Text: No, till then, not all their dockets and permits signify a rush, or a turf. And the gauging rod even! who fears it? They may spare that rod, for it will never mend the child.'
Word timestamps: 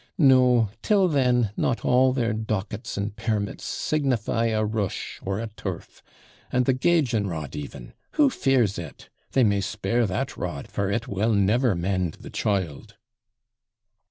No, 0.17 0.71
till 0.81 1.07
then, 1.07 1.51
not 1.55 1.85
all 1.85 2.11
their 2.11 2.33
dockets 2.33 2.97
and 2.97 3.15
permits 3.15 3.65
signify 3.65 4.47
a 4.47 4.65
rush, 4.65 5.19
or 5.21 5.39
a 5.39 5.45
turf. 5.55 6.01
And 6.51 6.65
the 6.65 6.73
gauging 6.73 7.27
rod 7.27 7.55
even! 7.55 7.93
who 8.13 8.31
fears 8.31 8.79
it? 8.79 9.11
They 9.33 9.43
may 9.43 9.61
spare 9.61 10.07
that 10.07 10.35
rod, 10.37 10.67
for 10.67 10.89
it 10.89 11.07
will 11.07 11.33
never 11.33 11.75
mend 11.75 12.15
the 12.15 12.31
child.' 12.31 12.95